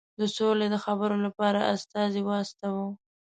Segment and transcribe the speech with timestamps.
[0.19, 2.85] د سولي د خبرو لپاره استازی واستاوه.